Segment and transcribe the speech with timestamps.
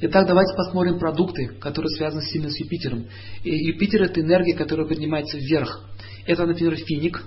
[0.00, 3.06] Итак, давайте посмотрим продукты, которые связаны сильно с Юпитером.
[3.42, 5.88] И Юпитер это энергия, которая поднимается вверх.
[6.24, 7.24] Это, например, финик.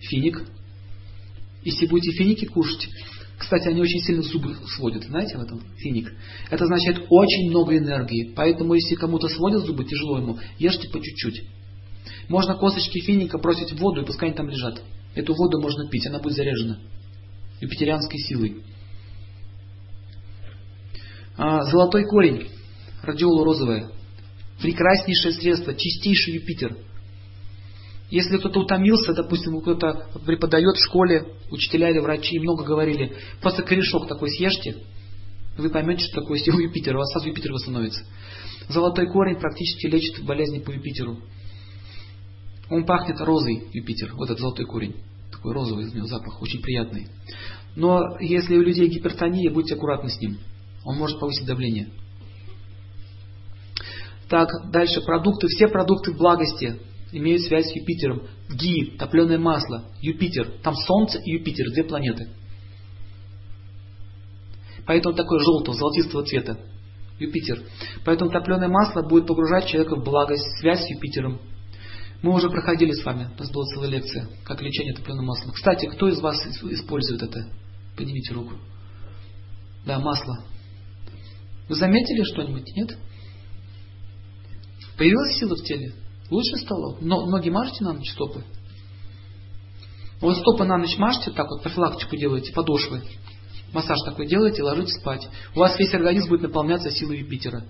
[0.00, 0.42] Финик.
[1.64, 2.88] Если будете финики кушать,
[3.36, 6.14] кстати, они очень сильно зубы сводят, знаете в этом финик.
[6.50, 8.32] Это означает очень много энергии.
[8.34, 11.42] Поэтому, если кому-то сводят зубы, тяжело ему, ешьте по чуть-чуть.
[12.28, 14.82] Можно косточки финика бросить в воду, и пускай они там лежат.
[15.14, 16.78] Эту воду можно пить, она будет заряжена
[17.60, 18.62] юпитерианской силой.
[21.38, 22.48] А, золотой корень,
[23.02, 23.90] радиола розовая.
[24.60, 26.76] Прекраснейшее средство, чистейший Юпитер.
[28.08, 34.08] Если кто-то утомился, допустим, кто-то преподает в школе, учителя или врачи, много говорили, просто корешок
[34.08, 34.76] такой съешьте,
[35.58, 38.02] вы поймете, что такое сила Юпитера, у вас сразу Юпитер восстановится.
[38.68, 41.18] Золотой корень практически лечит болезни по Юпитеру.
[42.70, 44.96] Он пахнет розой, Юпитер, вот этот золотой корень.
[45.30, 47.08] Такой розовый из него запах, очень приятный.
[47.74, 50.38] Но если у людей гипертония, будьте аккуратны с ним.
[50.86, 51.88] Он может повысить давление.
[54.28, 55.48] Так, дальше продукты.
[55.48, 56.80] Все продукты благости
[57.12, 58.22] имеют связь с Юпитером.
[58.48, 60.48] Ги, топленое масло, Юпитер.
[60.62, 62.28] Там Солнце и Юпитер, две планеты.
[64.86, 66.58] Поэтому такое желтого, золотистого цвета.
[67.18, 67.62] Юпитер.
[68.04, 71.40] Поэтому топленое масло будет погружать человека в благость, связь с Юпитером.
[72.22, 75.52] Мы уже проходили с вами, у нас была целая лекция, как лечение топленым маслом.
[75.52, 77.48] Кстати, кто из вас использует это?
[77.96, 78.54] Поднимите руку.
[79.84, 80.44] Да, масло.
[81.68, 82.74] Вы заметили что-нибудь?
[82.76, 82.96] Нет?
[84.96, 85.92] Появилась сила в теле?
[86.30, 86.96] Лучше стало?
[87.00, 88.44] Но, ноги мажете на ночь, стопы?
[90.20, 93.02] Вот стопы на ночь мажьте, так вот профилактику делаете, подошвы.
[93.72, 95.28] Массаж такой делаете, ложитесь спать.
[95.54, 97.64] У вас весь организм будет наполняться силой Юпитера.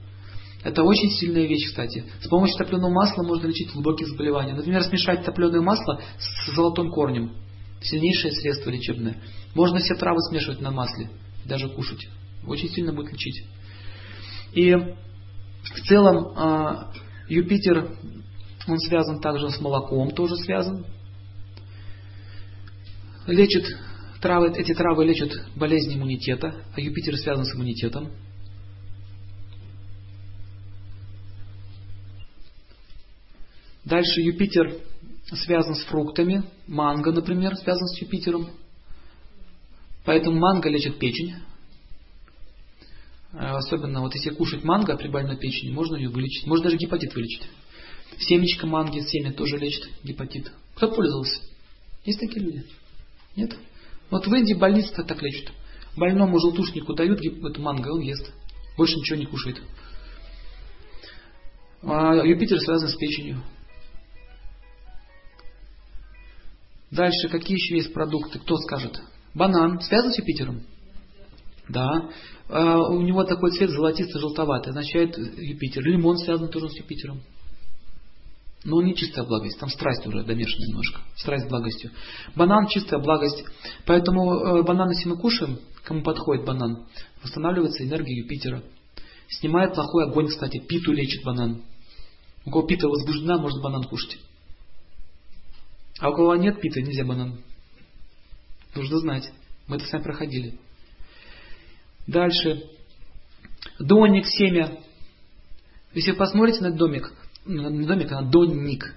[0.62, 2.04] Это очень сильная вещь, кстати.
[2.20, 4.54] С помощью топленого масла можно лечить глубокие заболевания.
[4.54, 7.32] Например, смешать топленое масло с золотым корнем.
[7.80, 9.22] Сильнейшее средство лечебное.
[9.54, 11.10] Можно все травы смешивать на масле,
[11.44, 12.08] даже кушать.
[12.46, 13.44] Очень сильно будет лечить.
[14.56, 16.90] И в целом а,
[17.28, 17.94] Юпитер,
[18.66, 20.86] он связан также с молоком, тоже связан.
[23.26, 23.66] Лечит
[24.22, 28.12] травы, эти травы лечат болезни иммунитета, а Юпитер связан с иммунитетом.
[33.84, 34.72] Дальше Юпитер
[35.32, 36.44] связан с фруктами.
[36.66, 38.48] Манго, например, связан с Юпитером.
[40.06, 41.34] Поэтому манго лечит печень.
[43.38, 46.46] А особенно вот если кушать манго при больной печени, можно ее вылечить.
[46.46, 47.42] Можно даже гепатит вылечить.
[48.18, 50.50] Семечко манги, семя тоже лечит гепатит.
[50.74, 51.42] Кто пользовался?
[52.04, 52.64] Есть такие люди?
[53.36, 53.54] Нет?
[54.10, 55.52] Вот в Индии больницы так лечат.
[55.96, 58.32] Больному желтушнику дают эту манго, он ест.
[58.78, 59.60] Больше ничего не кушает.
[61.82, 63.42] А Юпитер связан с печенью.
[66.90, 68.38] Дальше, какие еще есть продукты?
[68.38, 68.98] Кто скажет?
[69.34, 70.62] Банан связан с Юпитером?
[71.68, 72.10] Да.
[72.48, 75.82] А, у него такой цвет золотисто-желтоватый, означает Юпитер.
[75.82, 77.22] Лимон связан тоже с Юпитером.
[78.64, 81.00] Но он не чистая благость, там страсть уже домешана немножко.
[81.16, 81.92] Страсть с благостью.
[82.34, 83.44] Банан чистая благость.
[83.84, 86.84] Поэтому э, банан, если мы кушаем, кому подходит банан,
[87.22, 88.64] восстанавливается энергия Юпитера.
[89.28, 91.62] Снимает плохой огонь, кстати, питу лечит банан.
[92.44, 94.18] У кого пита возбуждена, может банан кушать.
[96.00, 97.40] А у кого нет пита, нельзя банан.
[98.74, 99.32] Нужно знать.
[99.68, 100.58] Мы это сами проходили.
[102.06, 102.62] Дальше.
[103.78, 104.78] Донник, семя.
[105.94, 107.12] Если вы посмотрите на домик,
[107.46, 108.94] не домик, а донник,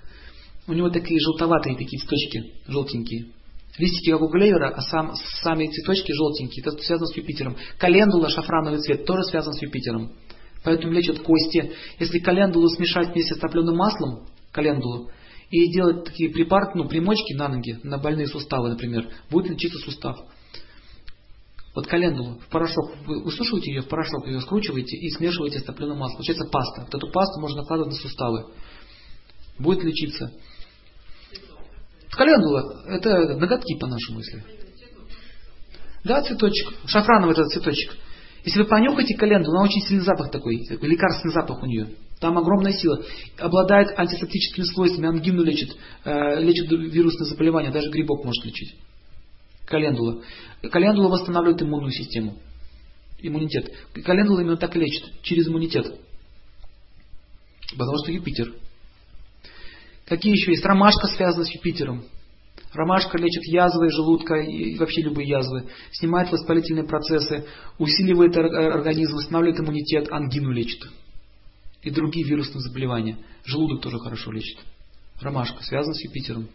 [0.67, 3.31] у него такие желтоватые такие цветочки, желтенькие.
[3.77, 6.63] Листики как у клевера, а сам, сами цветочки желтенькие.
[6.65, 7.55] Это связано с Юпитером.
[7.77, 10.11] Календула, шафрановый цвет, тоже связан с Юпитером.
[10.63, 11.71] Поэтому лечат кости.
[11.99, 15.09] Если календулу смешать вместе с топленым маслом, календулу,
[15.49, 20.19] и делать такие припарки, ну, примочки на ноги, на больные суставы, например, будет лечиться сустав.
[21.79, 25.97] Вот календулу в порошок, вы высушиваете ее в порошок, ее скручиваете и смешиваете с топленым
[25.97, 26.17] маслом.
[26.17, 26.81] Получается паста.
[26.81, 28.47] Вот эту пасту можно накладывать на суставы.
[29.57, 30.33] Будет лечиться.
[32.11, 34.43] Календула, это ноготки по-нашему, если.
[36.03, 36.73] Да, цветочек.
[36.85, 37.95] Шафрановый этот цветочек.
[38.43, 41.91] Если вы понюхаете календулу, она очень сильный запах такой, такой лекарственный запах у нее.
[42.19, 43.01] Там огромная сила.
[43.37, 48.75] Обладает антисептическими свойствами, ангину лечит, э, лечит вирусные заболевания, даже грибок может лечить.
[49.69, 50.21] Календула.
[50.71, 52.37] Календула восстанавливает иммунную систему.
[53.21, 53.71] Иммунитет.
[54.03, 55.85] Календула именно так лечит, через иммунитет.
[57.71, 58.53] Потому что Юпитер.
[60.05, 60.65] Какие еще есть?
[60.65, 62.03] Ромашка связана с Юпитером.
[62.73, 67.45] Ромашка лечит язвы желудка и вообще любые язвы, снимает воспалительные процессы,
[67.79, 70.87] усиливает организм, восстанавливает иммунитет, ангину лечит
[71.81, 73.17] и другие вирусные заболевания.
[73.45, 74.59] Желудок тоже хорошо лечит.
[75.21, 76.49] Ромашка связана с Юпитером.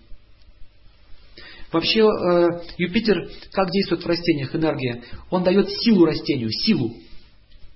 [1.74, 5.02] Вообще э, Юпитер как действует в растениях, энергия?
[5.30, 6.94] Он дает силу растению, силу.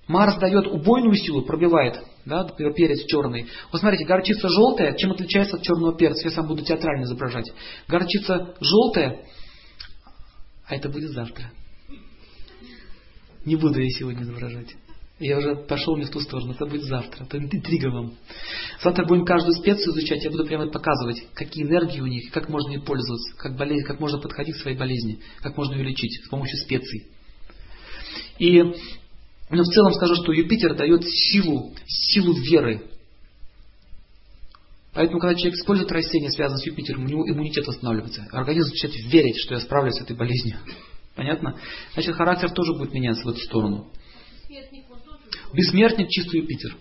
[0.07, 3.47] Марс дает убойную силу, пробивает, да, например, перец черный.
[3.73, 6.23] Вот смотрите, горчица желтая, чем отличается от черного перца?
[6.23, 7.51] Я сам буду театрально изображать.
[7.89, 9.25] Горчица желтая,
[10.65, 11.51] а это будет завтра.
[13.43, 14.75] Не буду я сегодня изображать.
[15.19, 17.25] Я уже пошел не в ту сторону, это будет завтра.
[17.25, 18.13] Это интрига вам.
[18.81, 22.71] Завтра будем каждую специю изучать, я буду прямо показывать, какие энергии у них, как можно
[22.71, 26.29] ей пользоваться, как, болезнь, как можно подходить к своей болезни, как можно ее лечить с
[26.29, 27.07] помощью специй.
[28.37, 28.63] И
[29.49, 32.83] но в целом скажу, что Юпитер дает силу, силу веры.
[34.93, 38.27] Поэтому, когда человек использует растения, связанные с Юпитером, у него иммунитет восстанавливается.
[38.31, 40.59] Организм начинает верить, что я справлюсь с этой болезнью.
[41.15, 41.57] Понятно?
[41.93, 43.91] Значит, характер тоже будет меняться в эту сторону.
[45.53, 46.75] Бессмертник чистый Юпитер.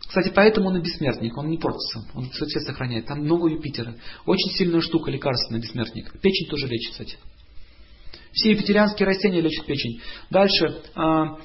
[0.00, 3.06] Кстати, поэтому он и бессмертник, он не портится, он цвет сохраняет.
[3.06, 3.94] Там много Юпитера.
[4.26, 6.20] Очень сильная штука, лекарственный бессмертник.
[6.20, 7.16] Печень тоже лечит, кстати.
[8.32, 10.00] Все юпитерианские растения лечат печень.
[10.30, 10.82] Дальше.
[10.94, 11.38] А,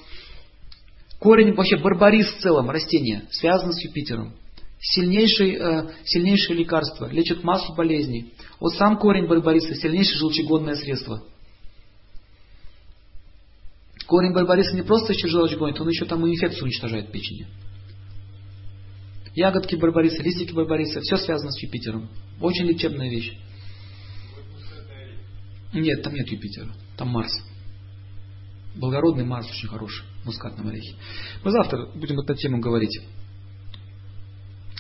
[1.20, 4.34] корень, вообще барбарис в целом, растение, связано с Юпитером.
[4.80, 8.34] Сильнейшее, э, сильнейшее лекарство, лечит массу болезней.
[8.60, 11.24] Вот сам корень барбариса сильнейшее желчегонное средство.
[14.08, 17.48] Корень барбариса не просто еще желчь гонит, он еще там и инфекцию уничтожает в печени.
[19.34, 22.10] Ягодки барбариса, листики барбариса, все связано с Юпитером.
[22.40, 23.34] Очень лечебная вещь.
[25.74, 27.32] Нет, там нет Юпитера, там Марс.
[28.76, 30.96] Благородный Марс очень хороший, мускатном орехе.
[31.44, 32.98] Мы завтра будем эту тему говорить.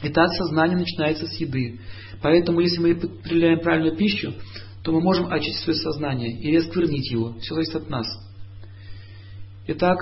[0.04, 1.80] Итак, сознание начинается с еды.
[2.21, 4.33] Поэтому, если мы потребляем правильную пищу,
[4.83, 7.33] то мы можем очистить свое сознание или осквернить его.
[7.39, 8.06] Все зависит от нас.
[9.67, 9.94] Итак,